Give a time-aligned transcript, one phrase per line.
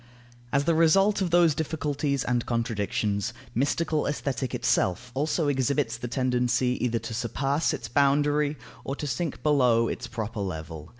[0.51, 6.83] As the result of those difficulties and contradictions, mystical Aesthetic itself also exhibits the tendency,
[6.83, 10.89] either to surpass its boundary, or to sink below its proper level.